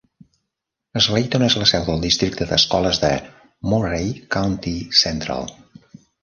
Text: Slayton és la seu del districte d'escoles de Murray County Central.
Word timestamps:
Slayton 1.05 1.43
és 1.47 1.57
la 1.63 1.67
seu 1.71 1.85
del 1.89 2.01
districte 2.05 2.47
d'escoles 2.53 3.03
de 3.05 3.11
Murray 3.75 4.09
County 4.37 4.75
Central. 5.03 5.55